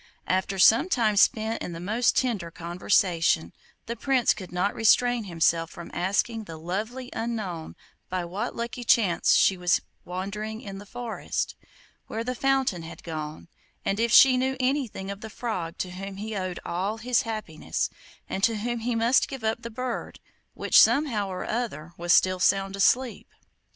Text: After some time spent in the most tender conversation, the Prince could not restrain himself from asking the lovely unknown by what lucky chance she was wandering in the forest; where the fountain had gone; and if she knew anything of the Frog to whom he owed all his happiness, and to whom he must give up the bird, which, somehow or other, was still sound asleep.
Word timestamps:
After 0.25 0.57
some 0.57 0.89
time 0.89 1.15
spent 1.15 1.61
in 1.61 1.73
the 1.73 1.79
most 1.79 2.17
tender 2.17 2.49
conversation, 2.49 3.53
the 3.85 3.95
Prince 3.95 4.33
could 4.33 4.51
not 4.51 4.73
restrain 4.73 5.25
himself 5.25 5.69
from 5.69 5.91
asking 5.93 6.45
the 6.45 6.57
lovely 6.57 7.11
unknown 7.13 7.75
by 8.09 8.25
what 8.25 8.55
lucky 8.55 8.83
chance 8.83 9.35
she 9.35 9.57
was 9.57 9.79
wandering 10.03 10.59
in 10.61 10.79
the 10.79 10.87
forest; 10.87 11.55
where 12.07 12.23
the 12.23 12.33
fountain 12.33 12.81
had 12.81 13.03
gone; 13.03 13.47
and 13.85 13.99
if 13.99 14.11
she 14.11 14.37
knew 14.37 14.57
anything 14.59 15.11
of 15.11 15.21
the 15.21 15.29
Frog 15.29 15.77
to 15.77 15.91
whom 15.91 16.17
he 16.17 16.35
owed 16.35 16.59
all 16.65 16.97
his 16.97 17.21
happiness, 17.21 17.91
and 18.27 18.43
to 18.43 18.57
whom 18.57 18.79
he 18.79 18.95
must 18.95 19.27
give 19.27 19.43
up 19.43 19.61
the 19.61 19.69
bird, 19.69 20.19
which, 20.55 20.81
somehow 20.81 21.27
or 21.29 21.45
other, 21.45 21.93
was 21.95 22.11
still 22.11 22.39
sound 22.39 22.75
asleep. 22.75 23.27